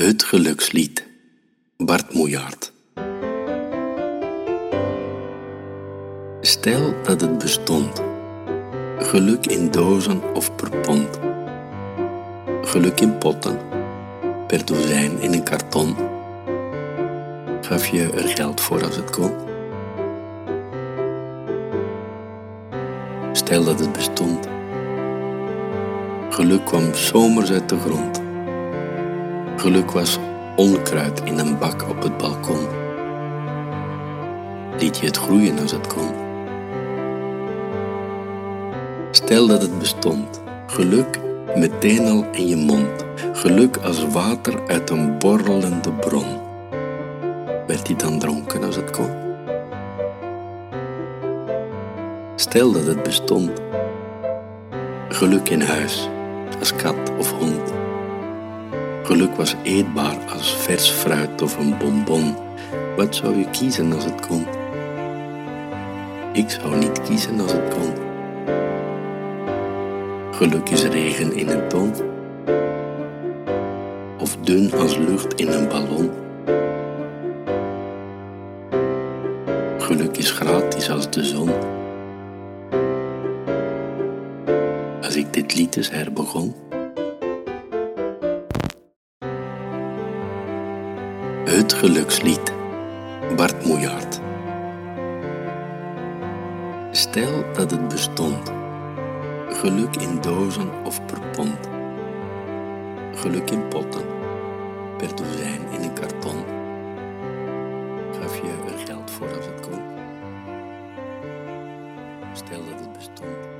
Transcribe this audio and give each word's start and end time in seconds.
Het 0.00 0.22
gelukslied. 0.22 1.06
Bart 1.76 2.14
Moejaard. 2.14 2.72
Stel 6.40 6.94
dat 7.02 7.20
het 7.20 7.38
bestond. 7.38 8.02
Geluk 8.98 9.46
in 9.46 9.70
dozen 9.70 10.34
of 10.34 10.54
per 10.56 10.70
pond. 10.70 11.18
Geluk 12.62 13.00
in 13.00 13.18
potten. 13.18 13.58
Per 14.46 14.64
dozijn 14.64 15.20
in 15.20 15.32
een 15.32 15.44
karton. 15.44 15.96
Gaf 17.60 17.86
je 17.86 18.10
er 18.10 18.28
geld 18.28 18.60
voor 18.60 18.84
als 18.84 18.96
het 18.96 19.10
kon? 19.10 19.32
Stel 23.32 23.64
dat 23.64 23.78
het 23.78 23.92
bestond. 23.92 24.48
Geluk 26.30 26.64
kwam 26.64 26.94
zomers 26.94 27.50
uit 27.50 27.68
de 27.68 27.78
grond. 27.78 28.28
Geluk 29.60 29.90
was 29.90 30.18
onkruid 30.56 31.22
in 31.24 31.38
een 31.38 31.58
bak 31.58 31.88
op 31.88 32.02
het 32.02 32.16
balkon. 32.16 32.66
Liet 34.78 34.98
je 34.98 35.06
het 35.06 35.16
groeien 35.16 35.58
als 35.58 35.70
het 35.70 35.86
kon. 35.86 36.10
Stel 39.10 39.46
dat 39.46 39.62
het 39.62 39.78
bestond. 39.78 40.42
Geluk 40.66 41.18
meteen 41.56 42.06
al 42.06 42.24
in 42.32 42.46
je 42.46 42.56
mond. 42.56 43.04
Geluk 43.32 43.76
als 43.76 44.06
water 44.06 44.54
uit 44.66 44.90
een 44.90 45.18
borrelende 45.18 45.92
bron. 45.92 46.38
Werd 47.66 47.86
hij 47.86 47.96
dan 47.96 48.18
dronken 48.18 48.64
als 48.64 48.76
het 48.76 48.90
kon? 48.90 49.10
Stel 52.36 52.72
dat 52.72 52.86
het 52.86 53.02
bestond. 53.02 53.50
Geluk 55.08 55.48
in 55.48 55.60
huis, 55.60 56.08
als 56.58 56.76
kat 56.76 57.12
of 57.18 57.32
hond. 57.32 57.89
Geluk 59.10 59.36
was 59.36 59.54
eetbaar 59.62 60.16
als 60.32 60.56
vers 60.56 60.90
fruit 60.90 61.42
of 61.42 61.58
een 61.58 61.78
bonbon. 61.78 62.34
Wat 62.96 63.14
zou 63.14 63.36
je 63.36 63.50
kiezen 63.50 63.92
als 63.92 64.04
het 64.04 64.26
kon? 64.26 64.46
Ik 66.32 66.50
zou 66.50 66.76
niet 66.76 67.02
kiezen 67.02 67.40
als 67.40 67.52
het 67.52 67.74
kon. 67.74 67.92
Geluk 70.30 70.68
is 70.68 70.84
regen 70.84 71.36
in 71.36 71.48
een 71.48 71.68
ton. 71.68 71.92
Of 74.18 74.36
dun 74.36 74.72
als 74.72 74.96
lucht 74.96 75.40
in 75.40 75.48
een 75.48 75.68
ballon. 75.68 76.10
Geluk 79.78 80.16
is 80.16 80.30
gratis 80.30 80.90
als 80.90 81.10
de 81.10 81.24
zon. 81.24 81.50
Als 85.02 85.16
ik 85.16 85.32
dit 85.32 85.54
lied 85.54 85.76
eens 85.76 85.90
herbegon. 85.90 86.59
Het 91.44 91.72
gelukslied. 91.72 92.52
Bart 93.36 93.66
Moejaard. 93.66 94.20
Stel 96.90 97.44
dat 97.52 97.70
het 97.70 97.88
bestond. 97.88 98.52
Geluk 99.48 99.96
in 99.96 100.20
dozen 100.20 100.70
of 100.84 101.06
per 101.06 101.20
pond. 101.32 101.68
Geluk 103.14 103.50
in 103.50 103.68
potten. 103.68 104.02
Per 104.96 105.14
dozijn 105.14 105.60
in 105.72 105.82
een 105.82 105.92
karton. 105.92 106.44
Gaf 108.20 108.36
je 108.36 108.52
er 108.72 108.86
geld 108.86 109.10
voor 109.10 109.36
als 109.36 109.46
het 109.46 109.60
kon? 109.60 109.80
Stel 112.32 112.64
dat 112.64 112.80
het 112.80 112.92
bestond. 112.92 113.59